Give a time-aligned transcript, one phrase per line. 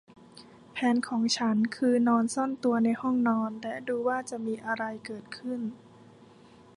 [0.71, 5.59] แผนของฉันคือนอนซ่อนตัวในห้องนอนและดูว่าจะมีอะไรเกิดขึ้น